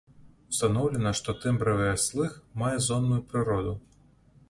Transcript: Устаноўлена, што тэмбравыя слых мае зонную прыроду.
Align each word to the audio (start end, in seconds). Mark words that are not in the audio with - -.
Устаноўлена, 0.53 1.11
што 1.19 1.35
тэмбравыя 1.45 1.93
слых 2.07 2.35
мае 2.65 2.75
зонную 2.89 3.23
прыроду. 3.33 3.81